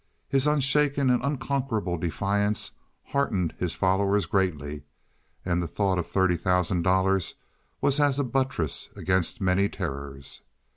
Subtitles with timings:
[0.27, 2.71] His unshaken and unconquerable defiance
[3.03, 4.81] heartened his followers greatly,
[5.45, 7.35] and the thought of thirty thousand dollars
[7.81, 10.41] was as a buttress against many terrors.